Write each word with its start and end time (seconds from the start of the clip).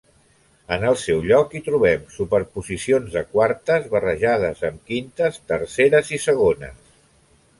En 0.77 0.85
el 0.91 0.95
seu 1.01 1.19
lloc 1.31 1.51
hi 1.57 1.61
trobem 1.65 2.07
superposicions 2.13 3.13
de 3.17 3.23
quartes, 3.35 3.85
barrejades 3.93 4.65
amb 4.71 4.81
quintes, 4.89 5.37
terceres 5.53 6.11
i 6.19 6.23
segones. 6.27 6.91